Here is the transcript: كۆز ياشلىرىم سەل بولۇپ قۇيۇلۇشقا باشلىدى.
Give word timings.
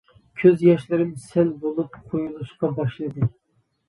كۆز 0.43 0.61
ياشلىرىم 0.67 1.11
سەل 1.25 1.51
بولۇپ 1.65 1.99
قۇيۇلۇشقا 2.13 2.71
باشلىدى. 2.81 3.29